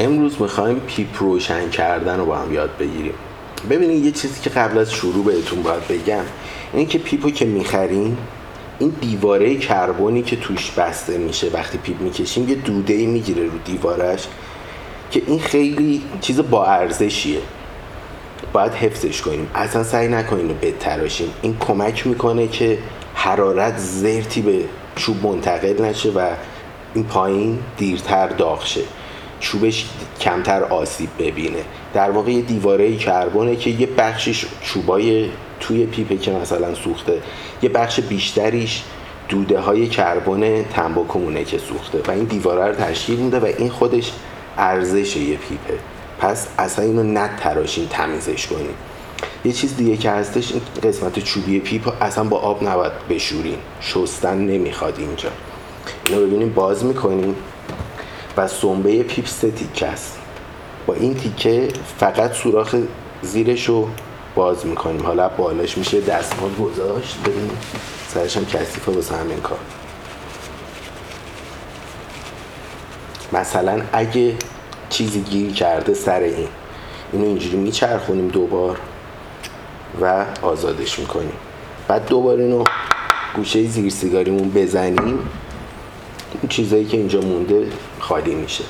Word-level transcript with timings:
امروز 0.00 0.42
می‌خوایم 0.42 0.78
پیپ 0.78 1.08
روشن 1.18 1.70
کردن 1.70 2.18
رو 2.18 2.26
با 2.26 2.36
هم 2.36 2.54
یاد 2.54 2.70
بگیریم. 2.78 3.14
ببینید 3.70 4.04
یه 4.04 4.12
چیزی 4.12 4.40
که 4.40 4.50
قبل 4.50 4.78
از 4.78 4.92
شروع 4.92 5.24
بهتون 5.24 5.62
باید 5.62 5.88
بگم 5.88 6.22
اینه 6.72 6.86
که 6.86 6.98
پیپو 6.98 7.30
که 7.30 7.44
می‌خریم 7.44 8.18
این 8.78 8.92
دیواره 9.00 9.56
کربونی 9.56 10.22
که 10.22 10.36
توش 10.36 10.70
بسته 10.70 11.18
میشه 11.18 11.50
وقتی 11.52 11.78
پیپ 11.78 12.00
می‌کشیم 12.00 12.48
یه 12.48 12.54
دوده 12.54 13.06
می‌گیره 13.06 13.44
رو 13.44 13.58
دیوارش 13.64 14.26
که 15.10 15.22
این 15.26 15.40
خیلی 15.40 16.02
چیز 16.20 16.40
با 16.40 16.66
ارزشیه. 16.66 17.40
باید 18.52 18.72
حفظش 18.72 19.22
کنیم. 19.22 19.50
اصلا 19.54 19.84
سعی 19.84 20.08
نکنیم 20.08 20.48
رو 20.48 20.54
بتراشیم 20.54 21.28
این 21.42 21.56
کمک 21.60 22.06
می‌کنه 22.06 22.48
که 22.48 22.78
حرارت 23.14 23.78
زرتی 23.78 24.42
به 24.42 24.64
چوب 24.96 25.26
منتقل 25.26 25.84
نشه 25.84 26.10
و 26.10 26.30
این 26.94 27.04
پایین 27.04 27.58
دیرتر 27.76 28.28
داغ 28.28 28.64
شه. 28.64 28.80
چوبش 29.40 29.86
کمتر 30.20 30.64
آسیب 30.64 31.10
ببینه. 31.18 31.58
در 31.94 32.10
واقع 32.10 32.30
یه 32.30 32.42
دیواره 32.42 32.96
کربونه 32.96 33.56
که 33.56 33.70
یه 33.70 33.86
بخشش 33.86 34.44
چوبای 34.62 35.30
توی 35.60 35.86
پیپه 35.86 36.16
که 36.16 36.30
مثلا 36.30 36.74
سوخته 36.74 37.22
یه 37.62 37.68
بخش 37.68 38.00
بیشتریش 38.00 38.82
دوده 39.28 39.60
های 39.60 39.86
کربن 39.88 40.64
تنباکومونه 40.64 41.44
که 41.44 41.58
سوخته 41.58 42.02
و 42.08 42.10
این 42.10 42.24
دیواره 42.24 42.66
رو 42.66 42.74
تشکیل 42.74 43.18
میده 43.18 43.38
و 43.38 43.44
این 43.44 43.68
خودش 43.68 44.12
ارزش 44.58 45.16
یه 45.16 45.36
پیپه. 45.36 45.78
پس 46.20 46.46
اصلا 46.58 46.84
اینو 46.84 47.02
نتراشین 47.02 47.88
تمیزش 47.88 48.46
کنیم 48.46 48.74
یه 49.44 49.52
چیز 49.52 49.76
دیگه 49.76 49.96
که 49.96 50.10
هستش 50.10 50.52
این 50.52 50.62
قسمت 50.82 51.18
چوبی 51.18 51.60
پیپ 51.60 51.92
اصلا 52.02 52.24
با 52.24 52.38
آب 52.38 52.64
نباید 52.64 52.92
بشورین. 53.10 53.58
شستن 53.80 54.38
نمی‌خواد 54.38 54.94
اینجا. 54.98 55.28
اینو 56.06 56.26
ببینیم 56.26 56.52
باز 56.52 56.84
می‌کنیم 56.84 57.34
و 58.36 58.48
سنبه 58.48 59.02
پیپ 59.02 59.26
سه 59.26 59.50
تیکه 59.50 59.86
است. 59.86 60.18
با 60.86 60.94
این 60.94 61.14
تیکه 61.14 61.68
فقط 61.98 62.32
سوراخ 62.32 62.76
زیرش 63.22 63.68
رو 63.68 63.88
باز 64.34 64.66
می‌کنیم. 64.66 65.06
حالا 65.06 65.28
بالاش 65.28 65.78
میشه 65.78 66.00
دستمال 66.00 66.50
گذاشت. 66.54 67.18
ببینیم. 67.24 67.58
سرش 68.08 68.36
هم 68.36 68.46
کثیفه 68.46 68.92
واسه 68.92 69.16
همین 69.16 69.40
کار. 69.40 69.58
مثلا 73.32 73.82
اگه 73.92 74.34
چیزی 74.88 75.20
گیر 75.20 75.52
کرده 75.52 75.94
سر 75.94 76.20
این. 76.20 76.48
اینو 77.12 77.24
اینجوری 77.24 77.56
میچرخونیم 77.56 78.28
دوبار 78.28 78.80
و 80.00 80.24
آزادش 80.42 80.98
می‌کنیم. 80.98 81.32
بعد 81.88 82.06
دوباره 82.06 82.42
اینو 82.42 82.64
گوشه 83.36 83.66
زیر 83.66 83.90
سیگاریمون 83.90 84.50
بزنیم. 84.50 85.18
این 86.42 86.48
چیزایی 86.48 86.84
که 86.84 86.96
اینجا 86.96 87.20
مونده 87.20 87.66
خالی 88.10 88.34
میشه. 88.34 88.64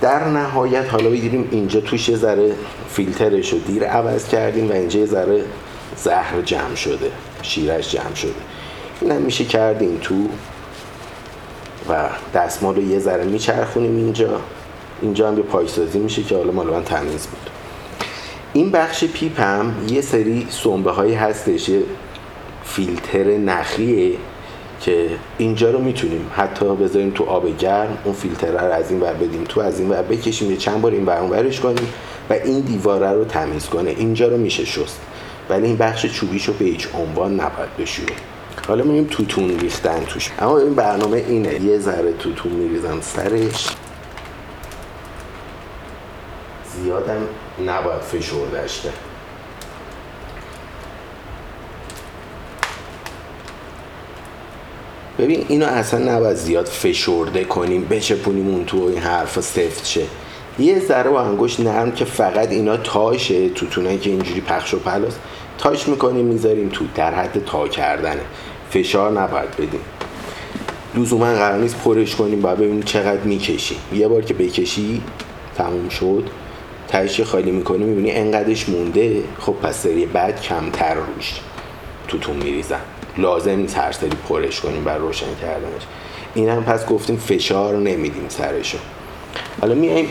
در 0.00 0.28
نهایت 0.28 0.92
حالا 0.92 1.10
بگیریم 1.10 1.48
اینجا 1.50 1.80
توش 1.80 2.08
یه 2.08 2.16
ذره 2.16 2.54
فیلترش 2.88 3.52
رو 3.52 3.58
دیر 3.58 3.84
عوض 3.84 4.28
کردیم 4.28 4.70
و 4.70 4.72
اینجا 4.72 5.00
یه 5.00 5.06
ذره 5.06 5.44
زهر 5.96 6.42
جمع 6.42 6.74
شده 6.74 7.10
شیرش 7.42 7.92
جمع 7.92 8.14
شده. 8.14 8.32
این 9.00 9.10
هم 9.10 9.22
میشه 9.22 9.44
کردیم 9.44 9.98
تو 10.02 10.28
و 11.88 12.08
دستمال 12.34 12.76
رو 12.76 12.82
یه 12.82 12.98
ذره 12.98 13.24
میچرخونیم 13.24 13.96
اینجا. 13.96 14.40
اینجا 15.02 15.28
هم 15.28 15.36
یه 15.36 15.42
پایسازی 15.42 15.98
میشه 15.98 16.22
که 16.22 16.36
حالا 16.36 16.52
مال 16.52 16.66
من 16.66 16.84
تمیز 16.84 17.26
بود. 17.26 17.50
این 18.52 18.70
بخش 18.70 19.04
پیپ 19.04 19.40
هم 19.40 19.74
یه 19.88 20.00
سری 20.00 20.46
سنبه 20.50 20.90
هایی 20.90 21.14
هستش 21.14 21.70
فیلتر 22.64 23.24
نخیه. 23.24 24.16
که 24.84 25.10
اینجا 25.38 25.70
رو 25.70 25.78
می‌تونیم. 25.78 26.30
حتی 26.36 26.76
بذاریم 26.76 27.10
تو 27.10 27.24
آب 27.24 27.58
گرم 27.58 27.98
اون 28.04 28.14
فیلتر 28.14 28.52
رو 28.52 28.72
از 28.72 28.90
این 28.90 29.00
ور 29.00 29.12
بدیم 29.12 29.44
تو 29.44 29.60
از 29.60 29.80
این 29.80 29.88
ور 29.90 30.02
بکشیم 30.02 30.50
یه 30.50 30.56
چند 30.56 30.80
بار 30.80 30.92
این 30.92 31.06
ور 31.06 31.22
ورش 31.22 31.60
کنیم 31.60 31.88
و 32.30 32.32
این 32.32 32.60
دیواره 32.60 33.12
رو 33.12 33.24
تمیز 33.24 33.66
کنه. 33.66 33.90
اینجا 33.90 34.28
رو 34.28 34.36
میشه 34.36 34.64
شست. 34.64 35.00
ولی 35.50 35.66
این 35.66 35.76
بخش 35.76 36.06
چوبیشو 36.06 36.52
به 36.52 36.64
هیچ 36.64 36.88
عنوان 36.94 37.34
نباید 37.34 37.76
بشوریم 37.78 38.16
حالا 38.68 38.84
میریم 38.84 39.04
توتون 39.04 39.58
ریختن 39.58 40.04
توش. 40.04 40.30
اما 40.38 40.58
این 40.58 40.74
برنامه 40.74 41.16
اینه. 41.16 41.60
یه 41.60 41.78
ذره 41.78 42.12
توتون 42.12 42.52
میریزم 42.52 43.00
سرش. 43.00 43.68
زیادم 46.82 47.20
نباید 47.66 48.00
فشردش 48.00 48.80
کرد. 48.80 49.13
ببین 55.18 55.44
اینو 55.48 55.66
اصلا 55.66 56.16
نباید 56.16 56.36
زیاد 56.36 56.66
فشرده 56.66 57.44
کنیم 57.44 57.84
بچپونیم 57.84 58.48
اون 58.48 58.64
تو 58.64 58.76
این 58.82 58.98
حرف 58.98 59.40
سفت 59.40 59.86
شه. 59.86 60.02
یه 60.58 60.78
ذره 60.78 61.10
با 61.10 61.22
انگشت 61.22 61.60
نرم 61.60 61.92
که 61.92 62.04
فقط 62.04 62.50
اینا 62.50 62.76
تاشه 62.76 63.48
توتونه 63.48 63.98
که 63.98 64.10
اینجوری 64.10 64.40
پخش 64.40 64.74
و 64.74 64.78
پلاس. 64.78 65.16
تاش 65.58 65.88
می‌کنیم 65.88 66.24
می‌ذاریم 66.24 66.68
تو 66.68 66.84
در 66.94 67.14
حد 67.14 67.44
تا 67.44 67.68
کردنه 67.68 68.20
فشار 68.70 69.20
نباید 69.20 69.50
بدیم. 69.50 69.80
لزوما 70.94 71.26
قرار 71.26 71.58
نیست 71.58 71.76
پرش 71.84 72.16
کنیم 72.16 72.40
باید 72.40 72.58
ببینیم 72.58 72.82
چقدر 72.82 73.22
می‌کشی 73.22 73.76
یه 73.92 74.08
بار 74.08 74.22
که 74.22 74.34
بکشی 74.34 75.02
تموم 75.56 75.88
شد. 75.88 76.24
تهش 76.88 77.20
خالی 77.20 77.50
می‌کنی 77.50 77.84
می‌بینی 77.84 78.12
انقدرش 78.12 78.68
مونده. 78.68 79.22
خب 79.40 79.52
پس 79.52 79.82
سری 79.82 80.06
بعد 80.06 80.40
کمتر 80.42 80.94
روش 80.94 81.40
توتون 82.08 82.36
میریزن 82.36 82.80
لازم 83.18 83.50
نیست 83.50 83.78
هر 83.78 83.92
سری 83.92 84.10
پرش 84.28 84.60
کنیم 84.60 84.84
بر 84.84 84.98
روشن 84.98 85.34
کردنش. 85.42 85.82
این 86.34 86.48
هم 86.48 86.64
پس 86.64 86.86
گفتیم 86.86 87.16
فشار 87.16 87.76
نمیدیم 87.76 88.26
سرشو. 88.28 88.78
حالا 89.60 89.74
میایم 89.74 90.08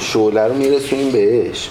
شعله 0.00 0.46
رو 0.46 0.54
میرسونیم 0.54 1.12
بهش. 1.12 1.70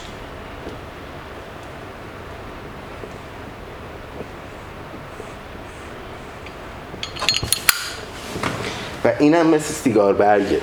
و 9.05 9.11
این 9.19 9.35
هم 9.35 9.47
مثل 9.47 9.73
سیگار 9.73 10.13
برگه. 10.13 10.61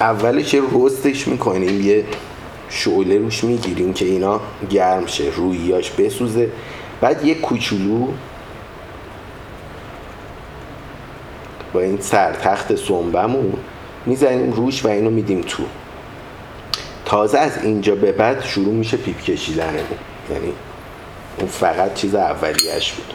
اولش 0.00 0.54
یه 0.54 0.62
رستش 0.72 1.28
می‌کنیم 1.28 1.86
یه 1.86 2.04
شعله 2.68 3.18
روش 3.18 3.44
می‌گیریم 3.44 3.92
که 3.92 4.04
اینا 4.04 4.40
گرم 4.70 5.06
شه 5.06 5.24
رویاش 5.36 5.90
بسوزه. 5.90 6.50
بعد 7.00 7.24
یه 7.24 7.34
کوچولو 7.34 8.08
با 11.72 11.80
این 11.80 12.00
سرتخت 12.00 12.74
سنبمون. 12.74 13.52
می‌زنیم 14.06 14.52
روش 14.52 14.84
و 14.84 14.88
اینو 14.88 15.10
میدیم 15.10 15.40
تو. 15.40 15.62
تازه 17.04 17.38
از 17.38 17.64
اینجا 17.64 17.94
به 17.94 18.12
بعد 18.12 18.44
شروع 18.44 18.74
میشه 18.74 18.96
پیپ 18.96 19.20
کشیدنمون 19.20 19.98
یعنی 20.30 20.52
اون 21.38 21.48
فقط 21.48 21.94
چیز 21.94 22.14
اولیش 22.14 22.92
بود. 22.92 23.14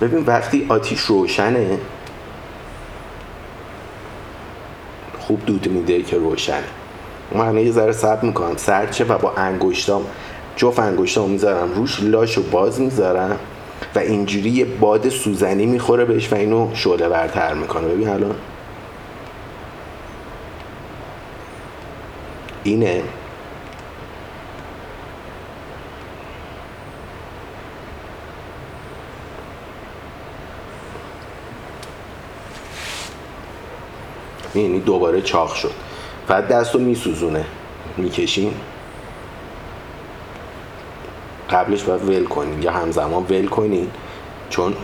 ببین 0.00 0.24
وقتی 0.24 0.66
آتیش 0.68 1.00
روشنه 1.00 1.78
خوب 5.26 5.46
دود 5.46 5.68
میده 5.68 6.02
که 6.02 6.16
روشنه 6.16 6.64
من 7.34 7.58
یه 7.58 7.70
ذره 7.70 7.92
صبر 7.92 8.24
می‌کنم. 8.26 8.56
سرچه 8.56 9.04
و 9.04 9.18
با 9.18 9.32
انگشتام 9.36 10.06
جفت 10.56 10.78
انگشتام 10.78 11.30
می‌ذارم 11.30 11.72
روش 11.74 12.02
لاشو 12.02 12.42
باز 12.42 12.80
می‌ذارم 12.80 13.38
و 13.94 13.98
اینجوری 13.98 14.50
یه 14.50 14.64
باد 14.64 15.08
سوزنی 15.08 15.66
می‌خوره 15.66 16.04
بهش 16.04 16.32
و 16.32 16.34
اینو 16.34 16.70
شعله 16.74 17.08
برتر 17.08 17.54
می‌کنه. 17.54 17.88
ببین 17.88 18.08
الان. 18.08 18.34
اینه. 22.64 23.02
یعنی 34.60 34.80
دوباره 34.80 35.22
چاق 35.22 35.54
شد. 35.54 35.72
بعد 36.28 36.48
دست 36.48 36.74
رو 36.74 36.80
میسوزونه. 36.80 37.44
می‌کشین 37.96 38.54
قبلش 41.50 41.82
باید 41.82 42.08
ول 42.08 42.24
کنین. 42.24 42.62
یا 42.62 42.72
همزمان 42.72 43.22
ول 43.30 43.46
کنین. 43.46 43.90
چون 44.50 44.74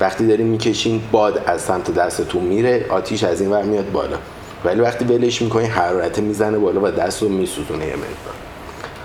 وقتی 0.00 0.26
دارین 0.26 0.46
می‌کشین 0.46 1.02
باد 1.12 1.42
از 1.46 1.60
سمت 1.60 1.94
دستتون 1.94 2.42
میره 2.42 2.86
آتیش 2.90 3.24
از 3.24 3.40
این 3.40 3.50
ور 3.50 3.62
میاد 3.62 3.92
بالا. 3.92 4.16
ولی 4.64 4.80
وقتی 4.80 5.04
ولش 5.04 5.42
می‌کنین 5.42 5.70
حرارت 5.70 6.18
می‌زنه 6.18 6.58
بالا 6.58 6.80
و 6.80 6.90
دست 6.90 7.22
رو 7.22 7.28
میسوزونه 7.28 7.86
یه 7.86 7.94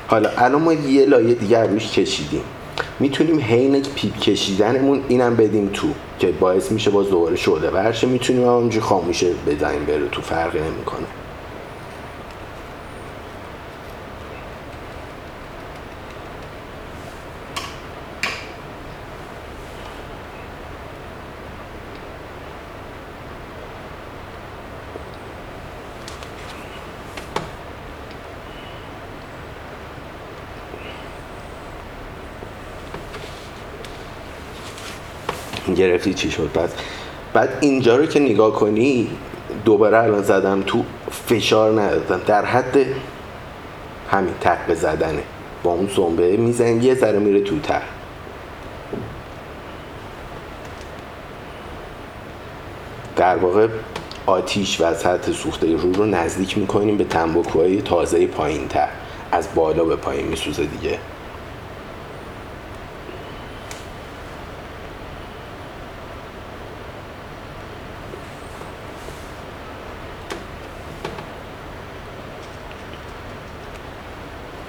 حالا 0.08 0.30
الان 0.38 0.62
ما 0.62 0.74
یه 0.74 1.06
لایه 1.06 1.34
دیگه 1.34 1.64
روش 1.64 1.92
کشیدیم. 1.92 2.44
می‌تونیم 3.00 3.40
حین 3.40 3.82
پیپ 3.82 4.20
کشیدنمون 4.20 5.02
اینم 5.08 5.36
بدیم 5.36 5.70
تو 5.74 5.88
که 6.20 6.28
باعث 6.28 6.72
میشه 6.72 6.90
با 6.90 7.04
دوباره 7.04 7.36
شعله 7.36 7.70
ورشه 7.70 8.08
می‌تونیم 8.08 8.44
همونجوری 8.44 8.86
خاموشه 8.86 9.32
بزنیم 9.48 9.86
بره 9.86 10.08
تو 10.12 10.22
فرقی 10.22 10.60
نمی‌کنه. 10.60 11.06
گرفتی 35.76 36.14
چی 36.14 36.32
شد؟ 36.32 36.50
پس 36.54 36.70
بعد 37.34 37.58
اینجا 37.62 37.96
رو 37.96 38.06
که 38.06 38.20
نگاه 38.20 38.54
کنی 38.54 39.10
دوباره 39.66 40.04
الان 40.04 40.24
زدم 40.24 40.64
تو 40.68 40.84
فشار 41.12 41.82
ندادم. 41.82 42.22
در 42.28 42.46
حد 42.46 42.78
همین 44.12 44.34
تق 44.42 44.74
زدنه. 44.74 45.24
با 45.64 45.72
اون 45.72 45.90
سنبه 45.96 46.38
میزن 46.38 46.84
یه 46.84 46.96
ذره 46.96 47.20
میره 47.20 47.42
تو 47.42 47.60
تر 47.60 47.82
در 53.16 53.36
واقع 53.36 53.68
آتیش 54.26 54.82
و 54.82 54.94
سطح 54.94 55.32
سوخته 55.32 55.76
رو 55.76 55.94
رو 55.94 56.06
نزدیک 56.06 56.58
می‌کنیم 56.58 56.98
به 56.98 57.04
تنباکوهای 57.04 57.82
تازه 57.82 58.28
پایین 58.28 58.68
تر 58.68 58.88
از 59.32 59.48
بالا 59.56 59.84
به 59.86 59.96
پایین 59.96 60.28
میسوزه 60.28 60.66
دیگه. 60.66 61.00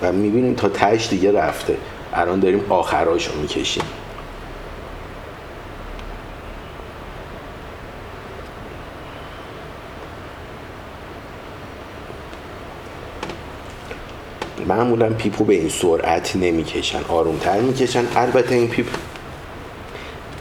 و 0.03 0.13
می‌بینیم 0.13 0.55
تا 0.55 0.69
تش 0.69 1.09
دیگه 1.09 1.33
رفته. 1.33 1.77
الان 2.13 2.41
داریم 2.41 2.65
آخراش 2.69 3.29
رو 3.29 3.41
می‌کشیم. 3.41 3.85
معمولا 14.69 15.11
پیپو 15.11 15.45
به 15.45 15.55
این 15.55 15.69
سرعت 15.69 16.37
نمی‌کشن 16.37 17.01
آرومتر 17.09 17.61
می‌کشن. 17.61 18.05
البته 18.17 18.55
این 18.55 18.69
پیپ 18.69 18.87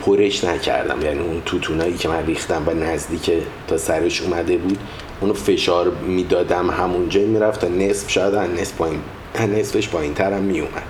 پرش 0.06 0.44
نکردم. 0.44 1.02
یعنی 1.02 1.20
اون 1.20 1.42
توتونایی 1.46 1.98
که 1.98 2.10
من 2.10 2.26
ریختم 2.26 2.64
و 2.68 2.74
نزدیک 2.74 3.32
تا 3.68 3.78
سرش 3.78 4.22
اومده 4.22 4.58
بود 4.58 4.78
اونو 5.22 5.34
فشار 5.34 5.90
می‌دادم 5.90 6.70
همونجا 6.70 7.22
می‌رفت 7.22 7.62
تا 7.62 7.68
نصف 7.68 8.12
شاید 8.12 8.36
نصف 8.36 8.74
پایین. 8.76 9.00
نصفش 9.42 9.90
پایین 9.90 10.14
ترم 10.14 10.42
میومد. 10.42 10.84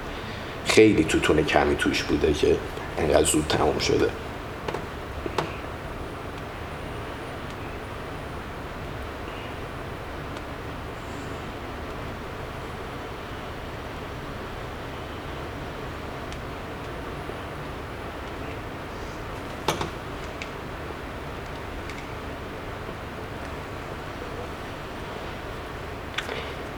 خیلی 0.66 1.04
توتون 1.04 1.44
کمی 1.44 1.76
توش 1.76 2.04
بوده 2.04 2.34
که 2.34 2.56
انقدر 2.98 3.24
زود 3.24 3.46
تموم 3.50 3.80
شده. 3.80 4.10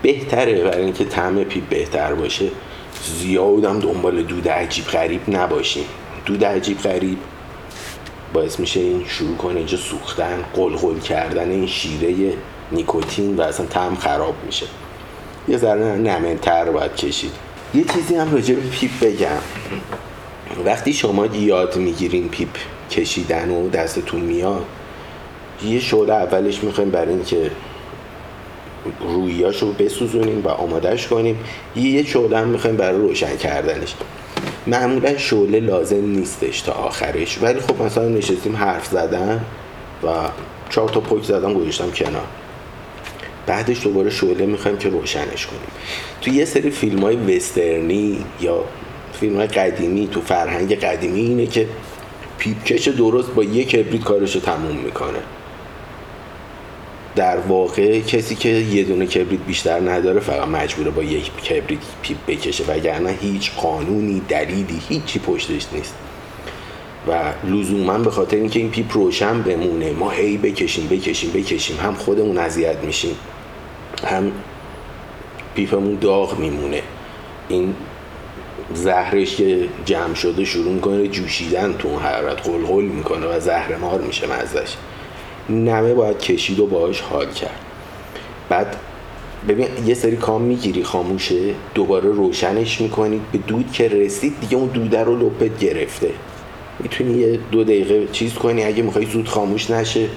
بهتره 0.08 0.64
برای 0.64 0.84
اینکه 0.84 1.06
طعم 1.06 1.44
پیپ 1.44 1.70
بهتر 1.70 2.14
باشه. 2.14 2.46
زیادم 3.20 3.80
دنبال 3.80 4.24
دود 4.24 4.48
عجیب 4.48 4.86
غریب 4.86 5.22
نباشیم 5.28 5.86
دود 6.26 6.46
عجیب 6.46 6.80
غریب 6.80 7.18
باعث 8.34 8.60
میشه 8.60 8.80
این 8.80 9.06
شروع 9.08 9.38
کنه 9.38 9.58
اینجا 9.58 9.78
سوختن 9.78 10.44
قلقل 10.56 11.00
کردن 11.00 11.52
این 11.52 11.68
شیره 11.68 12.34
نیکوتین 12.72 13.36
و 13.36 13.42
اصلا 13.42 13.66
طعم 13.66 13.96
خراب 13.96 14.36
میشه. 14.46 14.66
یه 15.48 15.58
ذره 15.58 15.96
نمنتر 15.96 16.66
باید 16.66 16.96
کشید. 16.96 17.32
یه 17.74 17.84
چیزی 17.94 18.16
هم 18.16 18.34
راجع 18.34 18.56
به 18.56 18.62
پیپ 18.62 18.92
بگم. 19.02 19.42
وقتی 20.66 20.94
شما 20.94 21.26
یاد 21.26 21.78
می‌گیرین 21.78 22.30
پیپ 22.30 22.50
کشیدن 22.92 23.50
و 23.50 23.70
دستتون 23.70 24.22
میاد 24.22 24.66
یه 25.66 25.80
شعله 25.80 26.14
اولش 26.14 26.64
می‌خوایم 26.64 26.90
برای 26.90 27.14
اینکه 27.14 27.52
رویاش 29.00 29.62
رو 29.62 29.72
بسوزونیم 29.72 30.42
و 30.46 30.48
آمادهش 30.48 31.08
کنیم. 31.08 31.40
یه 31.76 32.04
شعله 32.04 32.38
هم 32.38 32.48
می‌خوایم 32.48 32.78
برای 32.78 32.98
روشن 32.98 33.38
کردنش. 33.38 33.94
معمولا 34.68 35.18
شعله 35.18 35.60
لازم 35.60 36.06
نیستش 36.06 36.62
تا 36.62 36.72
آخرش. 36.72 37.40
ولی 37.42 37.60
خب 37.60 37.84
مثلا 37.84 38.08
نشستیم 38.08 38.56
حرف 38.56 38.88
زدن 38.88 39.42
و 40.04 40.08
چهار 40.70 40.90
تا 40.90 41.00
پک 41.00 41.24
زدم 41.24 41.54
گذاشتم 41.54 41.92
کنار. 41.92 42.28
بعدش 43.46 43.84
دوباره 43.84 44.10
شعله 44.10 44.46
می‌خوایم 44.46 44.78
که 44.78 44.90
روشنش 44.90 45.46
کنیم. 45.46 45.72
تو 46.22 46.32
یه 46.32 46.46
سری 46.46 46.70
فیلم 46.70 47.00
های 47.00 47.16
وسترنی 47.16 48.26
یا 48.42 48.64
فیلم 49.20 49.36
های 49.36 49.48
قدیمی 49.48 50.08
تو 50.08 50.22
فرهنگ 50.22 50.80
قدیمی 50.80 51.20
اینه 51.20 51.48
که 51.48 51.68
پیپکش 52.38 52.88
درست 52.88 53.30
با 53.34 53.44
یک 53.44 53.70
کبریت 53.70 54.04
کارش 54.04 54.36
رو 54.36 54.42
تموم 54.42 54.76
می‌کنه. 54.76 55.20
در 57.18 57.38
واقع 57.38 58.00
کسی 58.00 58.36
که 58.36 58.50
یه 58.50 58.84
دونه 58.84 59.06
کبریت 59.06 59.42
بیشتر 59.42 59.80
نداره 59.80 60.20
فقط 60.20 60.48
مجبوره 60.48 60.92
با 60.92 61.04
یک 61.04 61.36
کبریت 61.36 61.80
پیپ 62.02 62.18
بکشه 62.28 62.64
وگرنه 62.64 63.18
هیچ 63.22 63.52
قانونی 63.52 64.22
دلیلی 64.30 64.82
هیچی 64.90 65.20
پشتش 65.20 65.66
نیست. 65.74 65.96
و 67.08 67.34
لزوما 67.44 67.98
به 67.98 68.12
خاطر 68.12 68.38
اینکه 68.38 68.60
این 68.60 68.72
پیپ 68.72 68.94
روشن 68.94 69.42
بمونه 69.42 69.92
ما 69.92 70.10
هی 70.10 70.38
بکشیم 70.38 70.88
بکشیم 70.88 71.32
بکشیم 71.32 71.78
هم 71.80 71.94
خودمون 71.94 72.38
اذیت 72.38 72.78
میشیم 72.84 73.16
هم 74.08 74.32
پیپمون 75.56 75.96
داغ 75.96 76.40
میمونه. 76.40 76.82
این 77.50 77.76
زهرش 78.74 79.36
که 79.36 79.70
جمع 79.86 80.14
شده 80.14 80.46
شروع 80.46 80.74
می‌کنه 80.74 81.08
جوشیدن 81.08 81.74
تو 81.80 81.88
اون 81.88 82.00
حرارت 82.00 82.48
قلقل 82.48 82.84
می‌کنه 82.84 83.28
و 83.28 83.40
زهر 83.40 83.76
مار 83.76 84.02
میشه 84.02 84.28
مزدش 84.28 84.76
نمه 85.50 85.94
باید 85.94 86.20
کشید 86.20 86.60
و 86.60 86.68
باهاش 86.68 87.02
حال 87.02 87.32
کرد. 87.32 87.60
بعد 88.50 88.76
ببین 89.48 89.68
یه 89.86 89.94
سری 89.94 90.16
کام 90.16 90.42
می‌گیری 90.42 90.84
خاموشه 90.84 91.54
دوباره 91.76 92.10
روشنش 92.10 92.82
می‌کنید 92.82 93.22
به 93.32 93.38
دود 93.38 93.72
که 93.72 93.88
رسید 93.88 94.40
دیگه 94.40 94.58
اون 94.58 94.68
دوده 94.68 95.04
رو 95.04 95.20
لپت 95.20 95.60
گرفته. 95.60 96.12
می‌تونی 96.80 97.14
یه 97.14 97.40
دو 97.52 97.64
دقیقه 97.64 98.08
چیز 98.12 98.34
کنی. 98.34 98.64
اگه 98.64 98.84
می‌خوای 98.84 99.06
زود 99.06 99.30
خاموش 99.30 99.70
نشه 99.70 100.08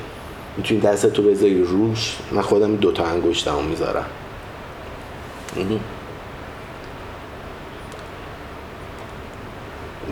می‌تونی 0.56 0.80
دستتو 0.80 1.22
بذاری 1.22 1.62
روش. 1.62 2.16
من 2.32 2.42
خودم 2.42 2.76
دوتا 2.76 3.04
انگشتمو 3.04 3.62
می‌ذارم. 3.62 4.06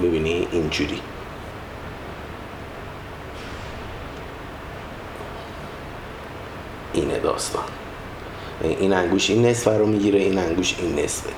ببینی 0.03 0.49
اینجوری. 0.53 1.01
اینه 6.99 7.19
داستان. 7.19 7.63
این 8.63 8.93
انگوش 8.93 9.31
این 9.31 9.47
نصف 9.47 9.69
رو 9.69 9.87
می‌گیره 9.87 10.19
این 10.19 10.39
انگوش 10.39 10.75
این 10.79 11.05
نصفه. 11.05 11.31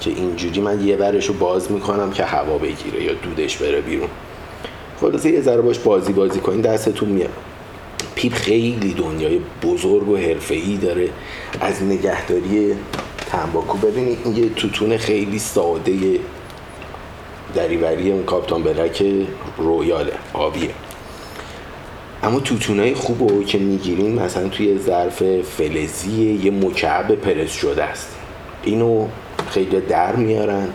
که 0.00 0.10
اینجوری 0.10 0.60
من 0.60 0.86
یه 0.86 0.96
برش 0.96 1.26
رو 1.26 1.34
باز 1.34 1.72
می‌کنم 1.72 2.10
که 2.10 2.24
هوا 2.24 2.58
بگیره 2.58 3.04
یا 3.04 3.12
دودش 3.12 3.56
بره 3.56 3.80
بیرون. 3.80 4.08
خلاصه 5.00 5.30
یه 5.30 5.40
ذره 5.40 5.60
باش 5.60 5.78
بازی 5.78 6.12
بازی 6.12 6.40
کنین 6.40 6.60
دستتون 6.60 7.08
میاد. 7.08 7.30
پیپ 8.14 8.32
خیلی 8.34 8.94
دنیای 8.94 9.40
بزرگ 9.62 10.08
و 10.08 10.16
حرفه‌ای 10.16 10.76
داره. 10.76 11.08
از 11.60 11.82
نگهداری 11.82 12.74
تنباکو. 13.30 13.78
ببینید 13.78 14.18
این 14.24 14.36
یه 14.36 14.48
توتون 14.48 14.96
خیلی 14.96 15.38
ساده 15.38 16.18
دریوری 17.54 18.12
اون 18.12 18.24
کاپتان 18.24 18.62
بلک 18.62 19.04
رویاله 19.58 20.12
آبیه. 20.32 20.70
اما 22.22 22.40
توتونای 22.40 22.94
خوب 22.94 23.28
رو 23.28 23.44
که 23.44 23.58
می‌گیریم 23.58 24.12
مثلا 24.12 24.48
توی 24.48 24.78
ظرف 24.78 25.22
فلزی 25.42 26.40
یه 26.42 26.50
مکعب 26.50 27.14
پرس 27.14 27.52
شده 27.52 27.84
است. 27.84 28.16
اینو 28.64 29.06
خیلی 29.50 29.80
در 29.80 30.16
میارن. 30.16 30.68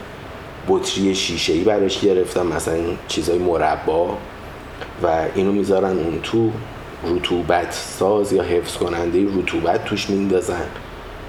بطری 0.68 1.16
شیشه 1.16 1.54
ای 1.54 1.64
براش 1.64 2.02
گرفتم 2.02 2.48
مثلا 2.48 2.78
چیزای 3.08 3.38
مربا. 3.38 4.18
و 5.04 5.26
اینو 5.36 5.52
می‌ذارن 5.52 5.98
اون 5.98 6.20
تو 6.24 6.52
رطوبت 7.04 7.74
ساز 7.74 8.34
یا 8.34 8.44
حفظ 8.44 8.78
کننده 8.78 9.26
رطوبت 9.40 9.86
توش 9.86 10.10
میندازن 10.10 10.66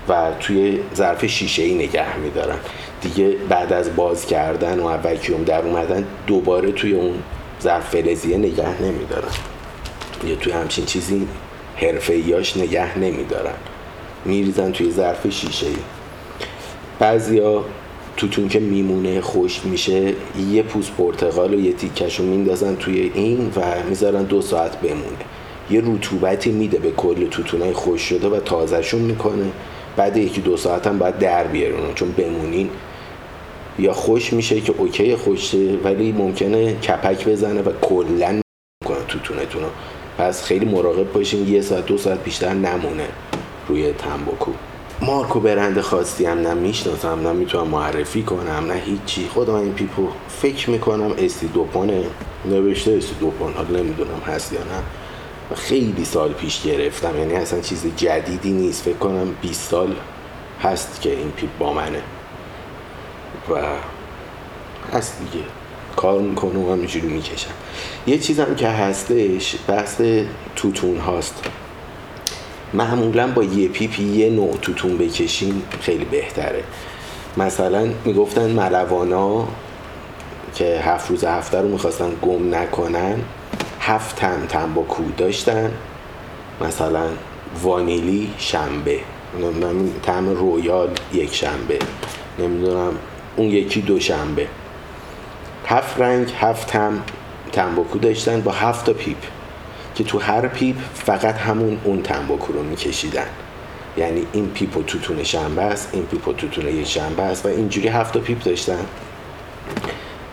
و 0.09 0.33
توی 0.41 0.79
ظرف 0.95 1.27
شیشه 1.27 1.63
ای 1.63 1.75
نگه 1.75 2.19
میدارن. 2.19 2.59
دیگه 3.01 3.37
بعد 3.49 3.73
از 3.73 3.97
باز 3.97 4.27
کردن 4.27 4.81
و 4.81 4.89
وکیوم 4.89 5.45
در 5.45 5.63
اومدن 5.63 6.05
دوباره 6.27 6.73
توی 6.73 6.95
اون 6.95 7.15
ظرف 7.63 7.89
فلزیه 7.89 8.39
نگه 8.39 8.83
نمیدارن. 8.83 9.56
یا 10.25 10.37
توی 10.37 10.53
همچین 10.53 10.85
چیزی 10.85 11.27
حرفه 11.77 12.45
نگه 12.57 12.99
نمیدارن. 12.99 13.55
میریزن 14.25 14.73
توی 14.73 14.91
ظرف 14.91 15.29
شیشه 15.31 15.67
ای 15.67 15.77
بعضیا 16.99 17.65
توتون 18.17 18.49
که 18.49 18.61
میمونه 18.61 19.21
خشک 19.21 19.67
میشه 19.67 20.15
یه 20.51 20.63
پوست 20.63 20.93
پرتقال 20.93 21.55
و 21.55 21.61
یه 21.61 21.73
تیکش 21.73 22.21
رو 22.21 22.27
میندازن 22.27 22.77
توی 22.77 23.11
این 23.15 23.53
و 23.57 23.61
می‌ذارن 23.89 24.23
دو 24.23 24.43
ساعت 24.43 24.81
بمونه. 24.81 25.17
یه 25.71 25.83
رطوبتی 25.85 26.53
میده 26.53 26.79
به 26.79 26.91
کل 26.91 27.27
توتونای 27.27 27.73
خوش 27.73 28.01
شده 28.01 28.29
و 28.29 28.41
تازهشون 28.41 29.01
می‌کنه. 29.01 29.51
بعد 29.97 30.17
یکی 30.17 30.41
دو 30.41 30.57
ساعت 30.57 30.87
هم 30.87 30.99
باید 30.99 31.19
در 31.19 31.45
بیارون 31.45 31.95
چون 31.95 32.13
بمونین. 32.13 32.71
یا 33.79 33.93
خوش 33.93 34.33
میشه 34.33 34.61
که 34.61 34.75
اوکی 34.79 35.17
خوشه 35.17 35.79
ولی 35.85 36.13
ممکنه 36.13 36.75
کپک 36.75 37.29
بزنه 37.29 37.63
و 37.63 37.73
کلا 37.81 38.41
توتونتون 39.09 39.63
رو. 39.63 39.69
پس 40.19 40.45
خیلی 40.45 40.65
مراقب 40.65 41.13
باشین 41.13 41.49
یه 41.49 41.61
ساعت 41.61 41.87
دو 41.87 41.99
ساعت 41.99 42.25
بیشتر 42.25 42.55
نمونه 42.55 43.09
روی 43.69 43.93
تنباکو. 43.93 44.53
مارکو 45.01 45.41
برند 45.41 45.81
خاصی 45.81 46.27
هم 46.27 46.39
نه 46.39 46.55
می‌شناسم 46.55 47.21
نه 47.23 47.33
می‌تونم 47.33 47.69
معرفی 47.69 48.23
کنم 48.23 48.65
نه 48.67 48.75
هیچی. 48.75 49.29
خودم 49.29 49.55
این 49.55 49.73
پیپو 49.73 50.09
فکر 50.29 50.71
می‌کنم 50.71 51.13
استی 51.19 51.47
دوپونه 51.47 52.05
نوشته 52.45 52.93
S.T. 52.93 53.15
Dupont 53.21 53.53
حالا 53.53 53.69
نمی‌دونم 53.79 54.21
هست 54.27 54.53
یا 54.53 54.59
نه. 54.59 54.83
خیلی 55.57 56.05
سال 56.05 56.33
پیش 56.33 56.63
گرفتم 56.63 57.19
یعنی 57.19 57.35
اصلا 57.35 57.61
چیز 57.61 57.87
جدیدی 57.97 58.53
نیست. 58.53 58.83
فکر 58.83 58.97
کنم 58.97 59.35
20 59.43 59.71
سال 59.71 59.95
هست 60.63 61.01
که 61.01 61.11
این 61.11 61.31
پیپ 61.31 61.51
با 61.59 61.73
منه. 61.73 62.03
و 63.51 63.55
هست 64.97 65.19
دیگه. 65.19 65.45
کار 65.97 66.21
می‌کنه 66.21 66.59
و 66.59 66.73
همینجوری 66.73 67.07
می‌کشم 67.07 67.51
یه 68.07 68.19
چیزم 68.19 68.55
که 68.55 68.69
هستش 68.69 69.57
بحث 69.69 70.01
توتون 70.57 70.99
هاست. 70.99 71.45
معمولا 72.75 73.27
با 73.27 73.45
یه 73.45 73.69
پیپی 73.69 74.03
یه 74.03 74.31
نوع 74.31 74.57
توتون 74.63 74.99
بکشین 74.99 75.63
خیلی 75.81 76.05
بهتره. 76.05 76.63
مثلا 77.37 77.89
می‌گفتن 78.05 78.51
ملوانا 78.51 79.49
که 80.55 80.81
هفت 80.85 81.11
روز 81.11 81.25
هفته 81.25 81.61
رو 81.61 81.69
می‌خواستن 81.69 82.11
گم 82.23 82.55
نکنن 82.55 83.21
هفت 83.81 84.17
تم 84.17 84.47
تنباکو 84.49 85.03
داشتن. 85.17 85.73
مثلا 86.61 87.07
وانیلی 87.63 88.31
شنبه. 88.39 89.01
نمی‌دونم 89.43 89.91
تم 90.03 90.29
رویال 90.29 90.91
یک 91.13 91.35
شنبه. 91.35 91.79
نمی‌دونم 92.39 92.93
اون 93.37 93.49
یکی 93.49 93.81
دو 93.81 94.01
شنبه 94.01 94.47
هفت 95.69 96.01
رنگ 96.01 96.33
هفت 96.41 96.69
تم 96.69 97.03
تنباکو 97.53 97.99
داشتن 97.99 98.41
با 98.41 98.53
هفت 98.53 98.87
تا 98.87 98.93
پیپ 98.93 99.17
که 99.95 100.05
تو 100.05 100.19
هر 100.19 100.49
پیپ 100.49 100.77
فقط 100.95 101.35
همون 101.35 101.79
اون 101.85 102.03
تنباکو 102.03 102.53
رو 102.53 102.63
میکشیدن. 102.63 103.27
یعنی 103.97 104.27
این 104.33 104.51
پیپ 104.51 104.77
و 104.77 104.83
توتون 104.83 105.23
شنبه 105.23 105.63
است 105.63 105.89
این 105.93 106.07
پیپ 106.07 106.29
و 106.29 106.33
توتون 106.33 106.69
یک 106.69 106.87
شنبه 106.87 107.23
است 107.23 107.47
و 107.47 107.49
اینجوری 107.49 107.89
هفت 107.89 108.15
تا 108.15 108.21
پیپ 108.21 108.43
داشتن. 108.43 108.87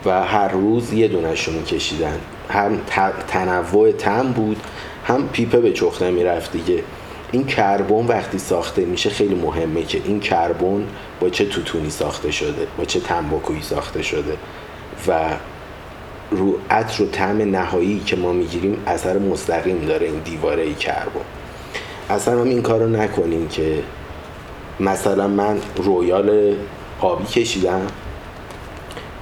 و 0.06 0.24
هر 0.24 0.48
روز 0.48 0.94
یه 0.94 1.08
دونش 1.08 1.48
رو 1.48 1.54
میکشیدن. 1.54 2.20
هم 2.50 2.80
تنوع 3.28 3.92
تم 3.92 4.32
بود 4.32 4.58
هم 5.06 5.28
پیپه 5.28 5.60
به 5.60 5.72
چخ 5.72 6.02
نمی‌رفت 6.02 6.52
دیگه. 6.52 6.84
این 7.32 7.46
کربن 7.46 8.08
وقتی 8.08 8.38
ساخته 8.38 8.86
میشه 8.86 9.10
خیلی 9.10 9.36
مهمه 9.36 9.84
که 9.84 10.02
این 10.06 10.20
کربن 10.20 10.88
با 11.20 11.30
چه 11.30 11.46
توتونی 11.46 11.90
ساخته 11.90 12.32
شده 12.32 12.68
با 12.78 12.86
چه 12.86 13.00
تنباکویی 13.00 13.62
ساخته 13.62 14.02
شده. 14.02 14.38
و 15.08 15.30
رو 16.32 16.58
عطر 16.70 17.04
و 17.04 17.06
طعم 17.06 17.38
نهایی 17.38 18.00
که 18.06 18.16
ما 18.16 18.34
می‌گیریم 18.34 18.84
اثر 18.88 19.18
مستقیم 19.18 19.86
داره 19.86 20.06
این 20.06 20.20
دیواره 20.20 20.74
کربن 20.74 21.22
اصلا 22.10 22.42
هم 22.42 22.48
این 22.48 22.62
کار 22.62 22.80
رو 22.80 22.90
نکنین 22.90 23.48
که 23.48 23.84
مثلا 24.80 25.28
من 25.28 25.58
رویال 25.76 26.56
آبی 27.02 27.26
کشیدم 27.26 27.88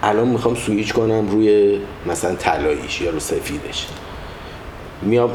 الان 0.04 0.28
می‌خوام 0.28 0.56
سویچ 0.56 0.94
کنم 0.94 1.30
روی 1.32 1.80
مثلا 2.08 2.36
طلاییش 2.36 3.02
یا 3.02 3.10
رو 3.10 3.20
سفیدش. 3.20 3.88
میام 5.02 5.30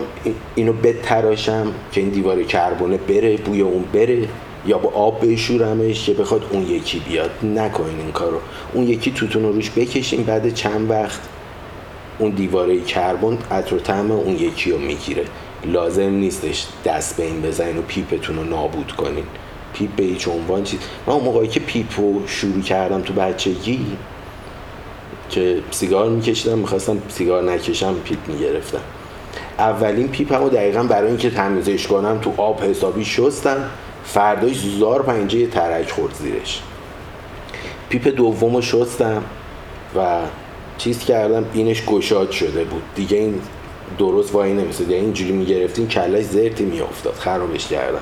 اینو 0.54 0.72
بتراشم 0.72 1.72
که 1.92 2.00
این 2.00 2.10
دیوار 2.10 2.42
کربونه 2.42 2.96
بره 2.96 3.36
بوی 3.36 3.60
اون 3.60 3.84
بره. 3.92 4.28
یا 4.66 4.78
با 4.78 4.90
آب 4.90 5.26
بشورمش 5.26 6.06
که 6.06 6.14
بخواد 6.14 6.46
اون 6.50 6.62
یکی 6.62 6.98
بیاد. 6.98 7.30
نکنین 7.42 7.98
این 7.98 8.12
کارو. 8.12 8.38
اون 8.72 8.88
یکی 8.88 9.10
توتون 9.10 9.42
رو 9.42 9.52
روش 9.52 9.70
بکشین 9.70 10.22
بعد 10.22 10.54
چند 10.54 10.90
وقت 10.90 11.20
اون 12.18 12.30
دیواره 12.30 12.80
کربن 12.80 13.38
عطر 13.50 13.76
و 14.08 14.12
اون 14.12 14.36
یکی 14.36 14.70
رو 14.70 14.78
می‌گیره. 14.78 15.24
لازم 15.64 16.10
نیستش 16.10 16.66
دست 16.84 17.16
به 17.16 17.22
این 17.22 17.42
بزنین 17.42 17.78
و 17.78 17.82
پیپتون 17.82 18.36
رو 18.36 18.44
نابود 18.44 18.92
کنین. 18.92 19.24
پیپ 19.72 19.90
به 19.90 20.02
هیچ 20.02 20.28
عنوان 20.28 20.64
چیز. 20.64 20.80
من 21.06 21.14
اون 21.14 21.24
موقعی 21.24 21.48
که 21.48 21.60
پیپ 21.60 22.00
رو 22.00 22.22
شروع 22.26 22.62
کردم 22.62 23.00
تو 23.00 23.12
بچگی 23.12 23.86
که 25.30 25.62
سیگار 25.70 26.08
میکشیدم 26.08 26.58
می‌خواستم 26.58 27.02
سیگار 27.08 27.42
نکشم 27.42 27.94
پیپ 28.04 28.18
می‌گرفتم. 28.28 28.80
اولین 29.58 30.08
پیپم 30.08 30.42
رو 30.42 30.48
دقیقا 30.48 30.82
برای 30.82 31.08
اینکه 31.08 31.30
تمیزش 31.30 31.86
کنم 31.86 32.18
تو 32.22 32.34
آب 32.36 32.62
حسابی 32.62 33.04
شستم. 33.04 33.70
فرداش 34.06 34.56
زار 34.78 35.02
پنجه 35.02 35.46
ترک 35.46 35.90
خورد 35.90 36.14
زیرش. 36.14 36.62
پیپ 37.88 38.08
دوم 38.08 38.56
رو 38.56 38.62
شستم 38.62 39.22
و 39.96 40.18
چیز 40.78 40.98
کردم 40.98 41.44
اینش 41.52 41.84
گشاد 41.84 42.30
شده 42.30 42.64
بود. 42.64 42.82
دیگه 42.94 43.16
این 43.16 43.40
درست 43.98 44.34
وای 44.34 44.52
نمیستاد. 44.52 44.90
یعنی 44.90 45.04
اینجوری 45.04 45.32
می‌گرفتیم 45.32 45.88
کلش 45.88 46.24
زرتی 46.24 46.64
میافتاد. 46.64 47.14
خرابش 47.14 47.66
کردم. 47.66 48.00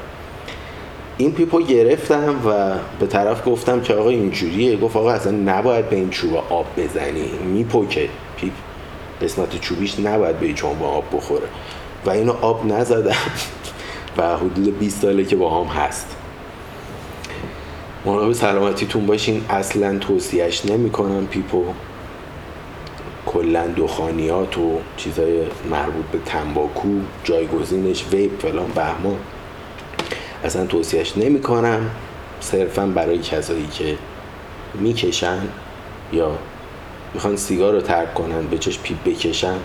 این 1.18 1.32
پیپو 1.32 1.60
گرفتم 1.60 2.34
و 2.46 2.74
به 3.00 3.06
طرف 3.06 3.48
گفتم 3.48 3.80
که 3.80 3.94
آقا 3.94 4.08
اینجوریه. 4.08 4.76
گفت 4.76 4.96
آقا 4.96 5.10
اصلا 5.10 5.32
نباید 5.32 5.88
به 5.88 5.96
این 5.96 6.10
چوب 6.10 6.36
آب 6.36 6.66
بزنی. 6.76 7.30
میپکه 7.44 8.08
پیپ 8.36 8.52
قسمت 9.22 9.60
چوبیش 9.60 10.00
نباید 10.00 10.38
به 10.38 10.52
چوب 10.52 10.82
آب 10.82 11.04
بخوره. 11.12 11.46
و 12.06 12.10
اینو 12.10 12.32
آب 12.32 12.66
نزدم. 12.66 13.16
و 14.16 14.36
حدود 14.36 14.78
20 14.78 15.02
ساله 15.02 15.24
که 15.24 15.36
با 15.36 15.64
هم 15.64 15.82
هست. 15.82 16.16
مراقب 18.04 18.32
سلامتیتون 18.32 19.06
باشین. 19.06 19.44
اصلا 19.50 19.98
توصیهش 19.98 20.66
نمی‌کنم. 20.66 21.26
پیپو 21.26 21.64
کلا 23.26 23.66
دخانیات 23.76 24.58
و 24.58 24.78
چیزای 24.96 25.42
مربوط 25.70 26.04
به 26.04 26.18
تنباکو 26.26 26.88
جایگزینش 27.24 28.04
vape 28.12 28.40
فلان 28.40 28.68
بهمان 28.74 29.16
اصلا 30.44 30.66
توصیهش 30.66 31.12
نمی 31.16 31.40
کنم 31.40 31.90
صرفا 32.40 32.86
برای 32.86 33.18
کسایی 33.18 33.66
که 33.66 33.96
می‌کشن 34.74 35.38
یا 36.12 36.38
می‌خوان 37.14 37.36
سیگار 37.36 37.72
رو 37.72 37.80
ترک 37.80 38.14
کنن 38.14 38.46
به 38.46 38.58
جاش 38.58 38.78
پیپ 38.78 39.04
بکشن 39.04 39.56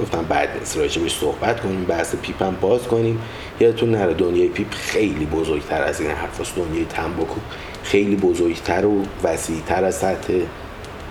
گفتم 0.00 0.24
بعد 0.28 0.48
راجبش 0.76 1.18
صحبت 1.18 1.60
کنیم 1.60 1.84
بحث 1.84 2.14
پیپ 2.22 2.42
هم 2.42 2.56
باز 2.60 2.82
کنیم. 2.82 3.20
یادتون 3.60 3.90
نره 3.90 4.14
دنیای 4.14 4.48
پیپ 4.48 4.74
خیلی 4.74 5.26
بزرگتر 5.26 5.82
از 5.82 6.00
این 6.00 6.10
حرفاست. 6.10 6.56
دنیای 6.56 6.84
تنباکو 6.84 7.40
خیلی 7.82 8.16
بزرگتر 8.16 8.86
و 8.86 9.02
وسیعتر 9.24 9.84
از 9.84 9.94
سطح 9.94 10.32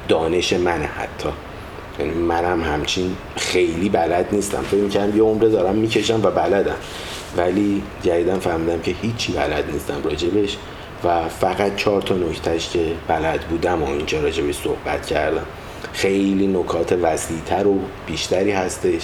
دانش 0.07 0.53
منه 0.53 0.85
حتی. 0.85 1.29
یعنی 1.99 2.11
منم 2.11 2.63
همچین 2.63 3.15
خیلی 3.35 3.89
بلد 3.89 4.25
نیستم. 4.31 4.61
فکر 4.61 4.79
می‌کنم 4.79 5.17
یه 5.17 5.23
عمره 5.23 5.49
دارم 5.49 5.75
می‌کشم 5.75 6.19
و 6.23 6.31
بلدم. 6.31 6.75
ولی 7.37 7.83
جدیدن 8.03 8.39
فهمیدم 8.39 8.81
که 8.81 8.95
هیچی 9.01 9.33
بلد 9.33 9.71
نیستم 9.71 10.01
راجبش 10.03 10.57
و 11.03 11.29
فقط 11.29 11.75
چهار 11.75 12.01
تا 12.01 12.15
نکتهش 12.15 12.69
که 12.69 12.85
بلد 13.07 13.41
بودم 13.41 13.83
و 13.83 13.87
اینجا 13.87 14.21
راجبش 14.21 14.55
صحبت 14.55 15.05
کردم. 15.05 15.45
خیلی 15.93 16.47
نکات 16.47 16.97
وسیعتر 17.01 17.67
و 17.67 17.79
بیشتری 18.05 18.51
هستش. 18.51 19.01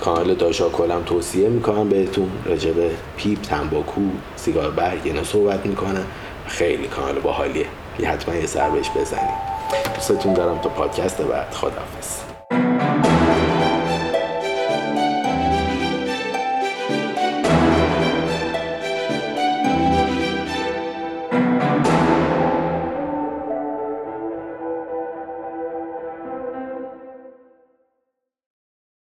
کانال 0.00 0.34
داشا 0.34 0.68
کلم 0.68 1.02
توصیه 1.06 1.48
می‌کنم 1.48 1.88
بهتون. 1.88 2.30
راجب 2.44 2.74
پیپ 3.16 3.42
تنباکو 3.42 4.00
سیگار 4.36 4.70
برگ 4.70 5.00
اینا 5.04 5.24
صحبت 5.24 5.66
می‌کنم. 5.66 6.04
خیلی 6.46 6.86
کانال 6.86 7.18
باحالیه. 7.18 7.66
حتما 8.04 8.34
یه 8.34 8.46
سر 8.46 8.70
بهش 8.70 8.90
بزنید 8.90 9.48
دوستتون 9.94 10.34
دارم 10.34 10.58
تا 10.58 10.68
پادکست 10.68 11.22
بعد. 11.22 11.52
خداحافظ. 11.52 12.27